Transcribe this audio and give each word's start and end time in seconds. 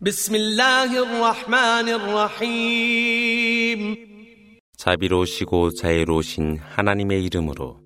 بسم 0.00 0.34
الله 0.34 1.02
الرحمن 1.02 1.88
الرحيم 2.00 3.80
자비로우시고 4.76 5.70
자애로우신 5.70 6.58
하나님의 6.58 7.24
이름으로 7.24 7.79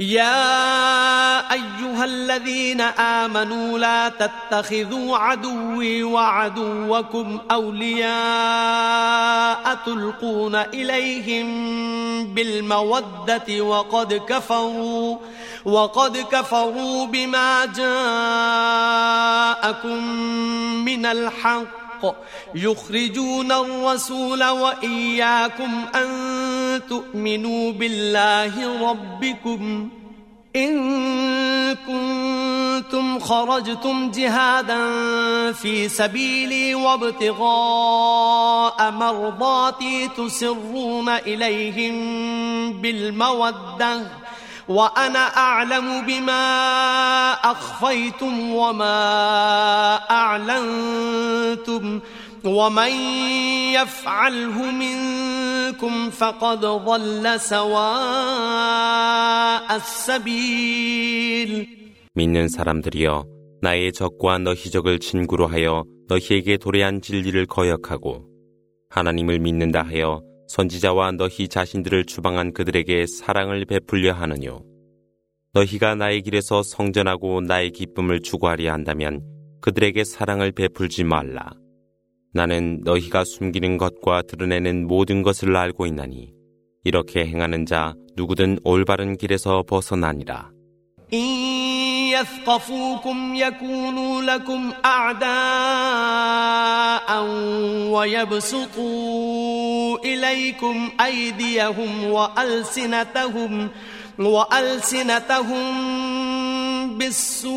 يا 0.00 1.52
أيها 1.52 2.04
الذين 2.04 2.80
آمنوا 2.80 3.78
لا 3.78 4.08
تتخذوا 4.08 5.16
عدوي 5.16 6.02
وعدوكم 6.02 7.38
أولياء 7.50 8.10
تلقون 9.86 10.54
إليهم 10.54 11.46
بالمودة 12.34 13.60
وقد 13.60 14.14
كفروا 14.14 15.16
وقد 15.64 16.16
كفروا 16.16 17.06
بما 17.06 17.66
جاءكم 17.66 17.86
من 20.84 21.06
الحق. 21.06 21.79
يخرجون 22.54 23.52
الرسول 23.52 24.44
وإياكم 24.44 25.84
أن 25.94 26.08
تؤمنوا 26.88 27.72
بالله 27.72 28.90
ربكم. 28.90 29.88
إن 30.56 31.74
كنتم 31.74 33.18
خرجتم 33.18 34.10
جهادا 34.10 34.78
في 35.52 35.88
سبيلي 35.88 36.74
وابتغاء 36.74 37.40
مرضاتي 38.90 40.08
تسرون 40.08 41.08
إليهم 41.08 42.72
بالمودة. 42.72 44.19
وأنا 44.69 45.37
أعلم 45.37 46.05
بما 46.05 46.43
أخفيتم 47.33 48.53
وما 48.53 49.95
أعلنتم 50.11 51.99
ومن 52.45 52.91
يفعله 53.73 54.71
منكم 54.71 56.09
فقد 56.09 56.59
ضل 56.61 57.39
سواء 57.39 58.55
السبيل 59.75 61.67
믿는 62.13 62.47
사람들이여 62.47 63.25
나의 63.61 63.91
적과 63.91 64.37
너희 64.37 64.69
적을 64.69 64.99
친구로 64.99 65.47
하여 65.47 65.83
너희에게 66.07 66.57
도래한 66.57 67.01
진리를 67.01 67.45
거역하고 67.47 68.25
하나님을 68.89 69.39
믿는다 69.39 69.81
하여 69.81 70.21
선지자와 70.50 71.12
너희 71.12 71.46
자신들을 71.46 72.06
추방한 72.06 72.52
그들에게 72.52 73.06
사랑을 73.06 73.64
베풀려 73.64 74.12
하느뇨. 74.12 74.64
너희가 75.52 75.94
나의 75.94 76.22
길에서 76.22 76.64
성전하고 76.64 77.40
나의 77.42 77.70
기쁨을 77.70 78.20
추구하려 78.20 78.72
한다면 78.72 79.22
그들에게 79.60 80.02
사랑을 80.02 80.50
베풀지 80.50 81.04
말라. 81.04 81.52
나는 82.32 82.80
너희가 82.82 83.22
숨기는 83.22 83.78
것과 83.78 84.22
드러내는 84.22 84.88
모든 84.88 85.22
것을 85.22 85.54
알고 85.54 85.86
있나니 85.86 86.32
이렇게 86.82 87.24
행하는 87.26 87.64
자 87.64 87.94
누구든 88.16 88.58
올바른 88.64 89.16
길에서 89.16 89.62
벗어나니라. 89.62 90.50
يثقفوكم 92.12 93.34
يكونوا 93.34 94.22
لكم 94.22 94.70
أعداء 94.84 95.30
ويبسطوا 97.90 99.98
إليكم 99.98 100.90
أيديهم 101.00 102.04
وألسنتهم 102.04 103.68
وألسنتهم 104.18 105.70
بالسوء 106.98 107.50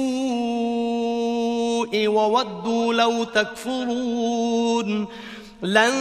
وودوا 2.07 2.93
لو 2.93 3.23
تكفرون 3.23 5.07
لن 5.62 5.92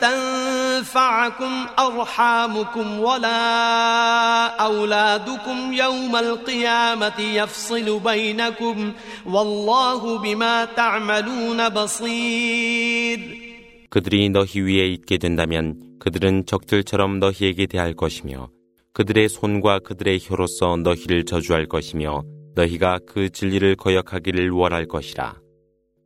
تنفعكم 0.00 1.66
أرحامكم 1.78 3.00
ولا 3.00 4.46
أولادكم 4.46 5.72
يوم 5.72 6.16
القيامة 6.16 7.20
يفصل 7.20 8.00
بينكم 8.00 8.92
والله 9.26 10.18
بما 10.18 10.64
تعملون 10.64 11.68
بصير 11.68 13.46
그들이 13.88 14.28
너희 14.28 14.60
위에 14.60 14.86
있게 14.88 15.16
된다면 15.16 15.80
그들은 16.00 16.44
적들처럼 16.44 17.18
너희에게 17.18 17.66
대할 17.66 17.94
것이며 17.94 18.50
그들의 18.92 19.28
손과 19.28 19.78
그들의 19.78 20.18
혀로서 20.20 20.76
너희를 20.76 21.24
저주할 21.24 21.66
것이며 21.66 22.22
너희가 22.54 22.98
그 23.06 23.30
진리를 23.30 23.76
거역하기를 23.76 24.50
원할 24.50 24.86
것이라. 24.86 25.36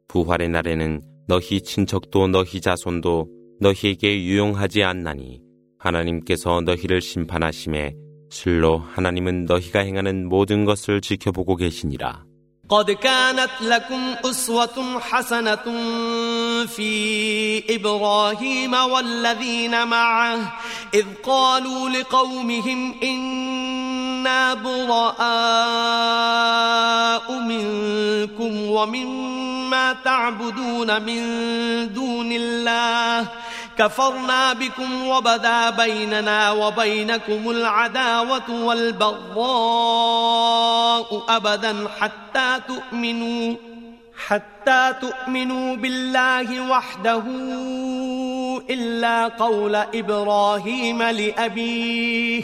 부활의 0.09 0.49
날에는 0.49 1.01
너희 1.29 1.61
친척도 1.61 2.29
너희 2.29 2.61
자손도 2.61 3.29
너희에게 3.61 4.23
유용하지 4.23 4.83
않나니 4.83 5.41
하나님께서 5.79 6.61
너희를 6.63 7.01
심판하심에 7.01 7.95
실로 8.31 8.79
하나님은 8.79 9.45
너희가 9.45 9.81
행하는 9.81 10.29
모든 10.29 10.65
것을 10.65 11.01
지켜보고 11.01 11.57
계시니라. 11.57 12.25
قد 12.71 12.91
كانت 12.91 13.51
لكم 13.61 14.15
أسوة 14.25 15.01
حسنة 15.01 15.67
في 16.67 16.93
إبراهيم 17.75 18.75
والذين 18.75 19.89
معه 19.89 20.53
إذ 20.95 21.05
قالوا 21.23 21.89
لقومهم 21.89 22.95
إنا 24.26 24.54
براء 24.54 25.22
منكم 27.40 28.70
ومما 28.70 29.96
تعبدون 30.06 31.02
من 31.02 31.24
دون 31.94 32.32
الله 32.32 33.28
كفرنا 33.78 34.54
بكم 34.54 35.08
وبدا 35.08 35.70
بيننا 35.70 36.52
وبينكم 36.52 37.50
العداوة 37.50 38.50
والبغضاء 38.50 39.46
أبدا 41.30 41.88
حتى 42.00 42.62
تؤمنوا 42.68 43.56
حتى 44.28 44.94
تؤمنوا 45.02 45.76
بالله 45.76 46.70
وحده 46.70 47.24
إلا 48.70 49.28
قول 49.28 49.76
إبراهيم 49.76 51.04
لأبيه 51.04 52.44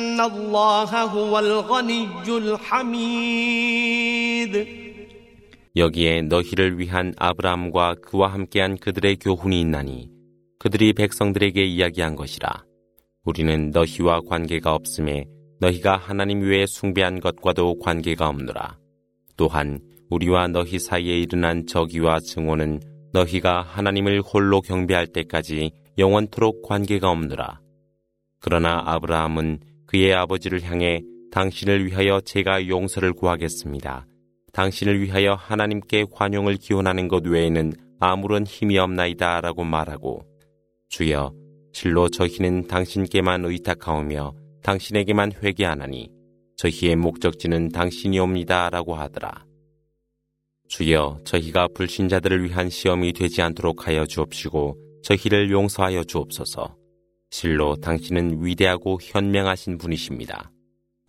الله 0.20 1.02
هو 1.02 1.38
الغني 1.38 2.08
الحميد 2.28 3.76
여기에 5.76 6.22
너희를 6.22 6.78
위한 6.78 7.12
아브라함과 7.18 7.96
그와 8.02 8.32
함께한 8.32 8.78
그들의 8.78 9.16
교훈이 9.16 9.60
있나니 9.60 10.08
그들이 10.58 10.94
백성들에게 10.94 11.62
이야기한 11.62 12.16
것이라. 12.16 12.64
우리는 13.24 13.70
너희와 13.70 14.22
관계가 14.28 14.74
없음에 14.74 15.26
너희가 15.60 15.96
하나님 15.96 16.40
외에 16.40 16.64
숭배한 16.66 17.20
것과도 17.20 17.78
관계가 17.78 18.26
없노라. 18.28 18.78
또한 19.36 19.80
우리와 20.08 20.48
너희 20.48 20.78
사이에 20.78 21.18
일어난 21.18 21.66
적의와 21.66 22.20
증오는 22.20 22.80
너희가 23.12 23.62
하나님을 23.62 24.22
홀로 24.22 24.60
경배할 24.60 25.08
때까지 25.08 25.72
영원토록 25.98 26.62
관계가 26.62 27.10
없노라. 27.10 27.60
그러나 28.40 28.82
아브라함은 28.86 29.60
그의 29.91 30.13
아버지를 30.13 30.63
향해 30.63 31.01
당신을 31.31 31.85
위하여 31.85 32.21
제가 32.21 32.69
용서를 32.69 33.11
구하겠습니다. 33.11 34.07
당신을 34.53 35.01
위하여 35.01 35.33
하나님께 35.33 36.05
관용을 36.09 36.55
기원하는 36.55 37.09
것 37.09 37.25
외에는 37.25 37.73
아무런 37.99 38.45
힘이 38.45 38.77
없나이다 38.77 39.41
라고 39.41 39.65
말하고 39.65 40.21
주여 40.87 41.33
실로 41.73 42.07
저희는 42.07 42.67
당신께만 42.67 43.43
의탁하오며 43.43 44.33
당신에게만 44.63 45.33
회개하나니 45.43 46.09
저희의 46.55 46.95
목적지는 46.95 47.69
당신이옵니다 47.69 48.69
라고 48.69 48.95
하더라. 48.95 49.45
주여 50.69 51.19
저희가 51.25 51.67
불신자들을 51.75 52.45
위한 52.45 52.69
시험이 52.69 53.11
되지 53.11 53.41
않도록 53.41 53.87
하여 53.87 54.05
주옵시고 54.05 54.77
저희를 55.03 55.51
용서하여 55.51 56.05
주옵소서. 56.05 56.80
실로 57.30 57.76
당신은 57.76 58.44
위대하고 58.44 58.98
현명하신 59.02 59.78
분이십니다. 59.78 60.50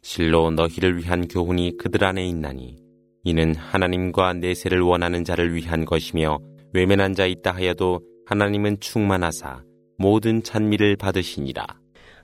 실로 0.01 0.51
너희를 0.51 0.97
위한 0.97 1.27
교훈이 1.27 1.77
그들 1.77 2.03
안에 2.03 2.25
있나니 2.27 2.77
이는 3.23 3.55
하나님과 3.55 4.33
내세를 4.33 4.81
원하는 4.81 5.23
자를 5.23 5.53
위한 5.53 5.85
것이며 5.85 6.39
외면한 6.73 7.13
자 7.13 7.25
있다 7.25 7.51
하여도 7.51 8.01
하나님은 8.25 8.79
충만하사 8.79 9.63
모든 9.97 10.43
찬미를 10.43 10.95
받으시니라. 10.95 11.65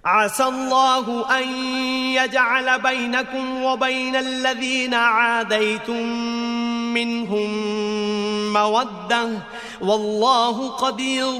عسى 0.06 0.44
الله 0.44 1.40
أن 1.40 1.48
يجعل 2.20 2.82
بينكم 2.82 3.64
وبين 3.64 4.16
الذين 4.16 4.94
عاديتم 4.94 6.04
منهم 6.94 7.50
مودة 8.54 9.30
والله 9.82 10.70
قدير 10.70 11.40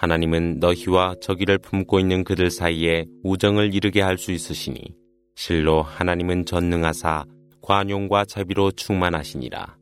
하나님은 0.00 0.60
너희와 0.60 1.16
저기를 1.20 1.58
품고 1.58 2.00
있는 2.00 2.24
그들 2.24 2.50
사이에 2.50 3.04
우정을 3.22 3.74
이루게 3.74 4.00
할 4.00 4.16
수 4.16 4.32
있으시니 4.32 4.80
실로 5.34 5.82
하나님은 5.82 6.46
전능하사 6.46 7.26
관용과 7.60 8.24
자비로 8.24 8.70
충만하시니라. 8.72 9.76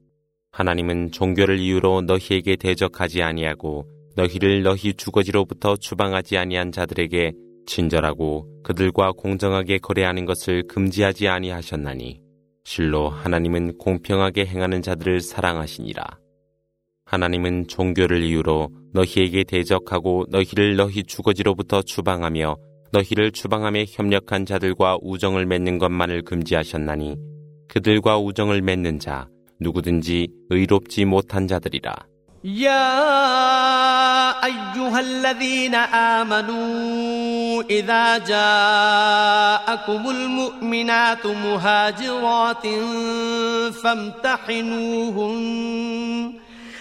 하나님은 0.50 1.12
종교를 1.12 1.60
이유로 1.60 2.02
너희에게 2.02 2.56
대적하지 2.56 3.22
아니하고 3.22 3.86
너희를 4.16 4.64
너희 4.64 4.92
주거지로부터 4.94 5.76
추방하지 5.76 6.36
아니한 6.36 6.72
자들에게 6.72 7.32
친절하고 7.66 8.62
그들과 8.64 9.12
공정하게 9.12 9.78
거래하는 9.78 10.24
것을 10.24 10.64
금지하지 10.66 11.28
아니하셨나니 11.28 12.20
실로 12.64 13.08
하나님은 13.08 13.78
공평하게 13.78 14.46
행하는 14.46 14.82
자들을 14.82 15.20
사랑하시니라. 15.20 16.18
하나님은 17.07 17.67
종교를 17.67 18.23
이유로 18.23 18.69
너희에게 18.93 19.43
대적하고 19.43 20.25
너희를 20.29 20.75
너희 20.75 21.03
주거지로부터 21.03 21.81
추방하며 21.83 22.55
너희를 22.91 23.31
추방함에 23.31 23.85
협력한 23.87 24.45
자들과 24.45 24.97
우정을 25.01 25.45
맺는 25.45 25.77
것만을 25.77 26.23
금지하셨나니 26.23 27.15
그들과 27.67 28.17
우정을 28.19 28.61
맺는 28.61 28.99
자 28.99 29.27
누구든지 29.59 30.27
의롭지 30.49 31.05
못한 31.05 31.47
자들이라. 31.47 31.93
يا 32.43 32.91
أيها 34.43 34.99
الذين 34.99 35.75
آمنوا 35.75 37.63
إذا 37.69 38.17
جاءكم 38.17 40.09
المؤمنات 40.09 41.25
مهاجرات 41.27 42.67
فامتحنوهن 43.83 45.33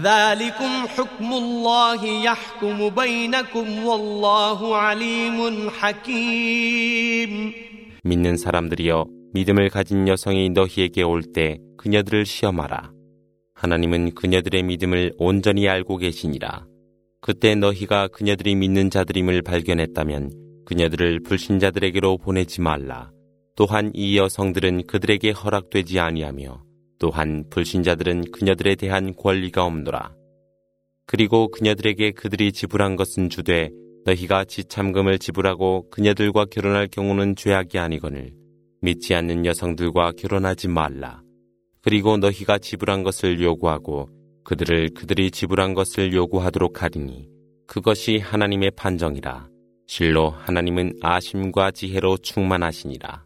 ذلكم 0.00 0.72
حكم 0.94 1.32
الله 1.32 2.04
يحكم 2.06 2.88
بينكم 2.90 3.66
والله 3.84 4.76
عليم 4.76 5.70
حكيم 5.70 7.52
믿는 8.04 8.36
사람들이여 8.36 9.06
믿음을 9.34 9.68
가진 9.68 10.06
여성이 10.08 10.50
너희에게 10.50 11.02
올 11.02 11.22
때 11.22 11.58
그녀들을 11.76 12.24
시험하라. 12.24 12.92
하나님은 13.54 14.14
그녀들의 14.14 14.62
믿음을 14.62 15.12
온전히 15.18 15.68
알고 15.68 15.96
계시니라. 15.98 16.66
그때 17.20 17.54
너희가 17.54 18.08
그녀들이 18.08 18.54
믿는 18.54 18.90
자들임을 18.90 19.42
발견했다면 19.42 20.30
그녀들을 20.66 21.20
불신자들에게로 21.22 22.18
보내지 22.18 22.60
말라. 22.60 23.10
또한 23.56 23.90
이 23.94 24.18
여성들은 24.18 24.86
그들에게 24.86 25.30
허락되지 25.30 25.98
아니하며 25.98 26.62
또한 27.01 27.43
불신자들은 27.49 28.29
그녀들에 28.31 28.75
대한 28.75 29.15
권리가 29.15 29.65
없노라. 29.65 30.13
그리고 31.07 31.49
그녀들에게 31.49 32.11
그들이 32.11 32.51
지불한 32.51 32.95
것은 32.95 33.29
주되 33.29 33.71
너희가 34.05 34.45
지참금을 34.45 35.17
지불하고 35.17 35.89
그녀들과 35.89 36.45
결혼할 36.45 36.87
경우는 36.87 37.35
죄악이 37.35 37.79
아니거늘 37.79 38.33
믿지 38.81 39.15
않는 39.15 39.47
여성들과 39.47 40.11
결혼하지 40.11 40.67
말라. 40.67 41.23
그리고 41.81 42.17
너희가 42.17 42.59
지불한 42.59 43.01
것을 43.01 43.41
요구하고 43.41 44.07
그들을 44.43 44.89
그들이 44.93 45.31
지불한 45.31 45.73
것을 45.73 46.13
요구하도록 46.13 46.83
하리니 46.83 47.27
그것이 47.65 48.19
하나님의 48.19 48.71
판정이라. 48.75 49.49
실로 49.87 50.29
하나님은 50.29 50.99
아심과 51.01 51.71
지혜로 51.71 52.17
충만하시니라. 52.17 53.25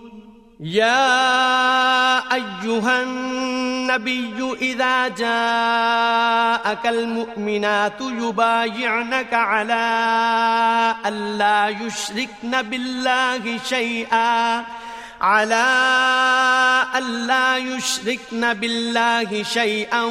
يا 0.61 2.33
أيها 2.33 3.03
النبي 3.03 4.53
إذا 4.61 5.07
جاءك 5.07 6.87
المؤمنات 6.87 8.01
يبايعنك 8.01 9.33
على 9.33 9.85
ألا 11.05 11.69
يشركن 11.69 12.61
بالله 12.61 13.57
شيئا. 13.57 14.65
على 15.21 15.65
ألا 16.97 17.57
يشركن 17.57 18.53
بالله 18.53 19.43
شيئا 19.43 20.03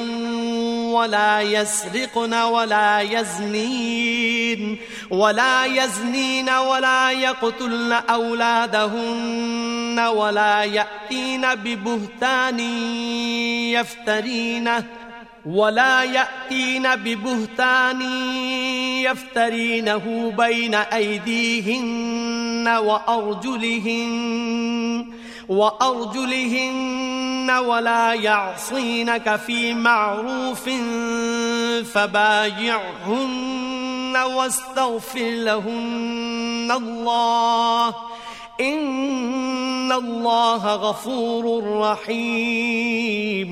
ولا 0.94 1.40
يسرقن 1.40 2.34
ولا 2.34 3.00
يزنين 3.00 4.78
ولا 5.10 5.64
يزنين 5.64 6.50
ولا 6.50 7.10
يقتلن 7.10 7.92
أولادهن 7.92 9.98
ولا 9.98 10.64
يأتين 10.64 11.54
ببهتان 11.54 12.60
يفترينه 13.70 14.84
ولا 15.46 16.02
يأتين 16.02 16.96
ببهتان 16.96 18.02
يفترينه 19.02 20.32
بين 20.36 20.74
أيديهن 20.74 22.68
وأرجلهن 22.68 24.20
وأرجلهن 25.48 27.50
ولا 27.50 28.14
يعصينك 28.14 29.36
في 29.36 29.74
معروف 29.74 30.68
فبايعهن 31.92 34.16
واستغفر 34.16 35.30
لهن 35.30 36.72
الله 36.76 37.94
إن 38.60 39.92
الله 39.92 40.74
غفور 40.74 41.64
رحيم 41.80 43.50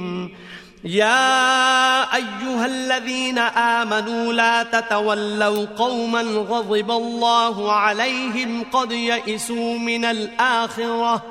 يا 0.88 2.04
أيها 2.16 2.66
الذين 2.66 3.38
آمنوا 3.38 4.34
لا 4.34 4.64
تتولوا 4.64 5.66
قوما 5.66 6.22
غضب 6.22 6.92
الله 6.92 7.72
عليهم 7.72 8.64
قد 8.72 8.92
يئسوا 8.92 9.78
من 9.78 10.06
الآخرة 10.06 11.24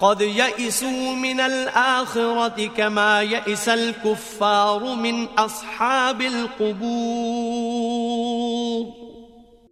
قد 0.00 0.20
يئسوا 0.20 1.14
من 1.14 1.40
الآخرة 1.40 2.66
كما 2.66 3.22
يئس 3.22 3.68
الكفار 3.68 4.94
من 4.94 5.26
أصحاب 5.38 6.22
القبور 7.62 9.02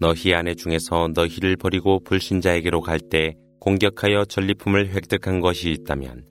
너희 0.03 0.33
아내 0.35 0.55
중에서 0.55 1.09
너희를 1.15 1.57
버리고 1.57 2.01
불신자에게로 2.05 2.81
갈 2.81 2.99
때 3.01 3.35
공격하여 3.61 4.25
전리품을 4.25 4.89
획득한 4.95 5.41
것이 5.41 5.71
있다면 5.71 6.25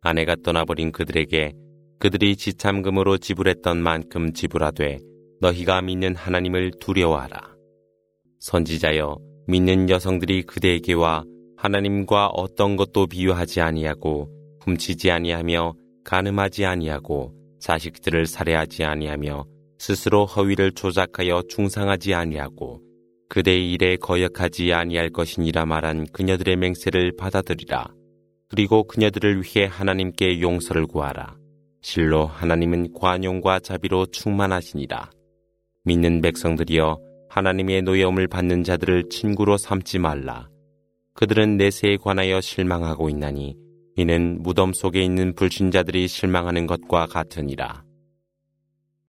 아내가 0.00 0.34
떠나버린 0.42 0.90
그들에게 0.90 1.52
그들이 1.99 2.35
지참금으로 2.35 3.17
지불했던 3.17 3.81
만큼 3.81 4.33
지불하되 4.33 4.99
너희가 5.41 5.81
믿는 5.81 6.15
하나님을 6.15 6.73
두려워하라. 6.79 7.55
선지자여 8.39 9.17
믿는 9.47 9.89
여성들이 9.89 10.43
그대에게와 10.43 11.23
하나님과 11.57 12.27
어떤 12.27 12.75
것도 12.75 13.07
비유하지 13.07 13.61
아니하고 13.61 14.29
훔치지 14.61 15.09
아니하며 15.09 15.73
가늠하지 16.03 16.65
아니하고 16.65 17.33
자식들을 17.59 18.27
살해하지 18.27 18.83
아니하며 18.83 19.45
스스로 19.79 20.25
허위를 20.25 20.73
조작하여 20.73 21.43
중상하지 21.49 22.13
아니하고 22.13 22.81
그대의 23.29 23.71
일에 23.71 23.95
거역하지 23.97 24.71
아니할 24.71 25.09
것이니라 25.09 25.65
말한 25.65 26.07
그녀들의 26.13 26.55
맹세를 26.57 27.13
받아들이라. 27.17 27.87
그리고 28.49 28.85
그녀들을 28.85 29.41
위해 29.43 29.67
하나님께 29.69 30.39
용서를 30.41 30.87
구하라. 30.87 31.35
실로 31.81 32.25
하나님은 32.25 32.93
관용과 32.93 33.59
자비로 33.59 34.07
충만하시니라. 34.07 35.09
믿는 35.83 36.21
백성들이여 36.21 36.99
하나님의 37.29 37.83
노여움을 37.83 38.27
받는 38.27 38.63
자들을 38.63 39.09
친구로 39.09 39.57
삼지 39.57 39.99
말라. 39.99 40.49
그들은 41.13 41.57
내세에 41.57 41.97
관하여 41.97 42.41
실망하고 42.41 43.09
있나니 43.09 43.55
이는 43.95 44.43
무덤 44.43 44.73
속에 44.73 45.01
있는 45.01 45.33
불신자들이 45.33 46.07
실망하는 46.07 46.67
것과 46.67 47.07
같으니라. 47.07 47.86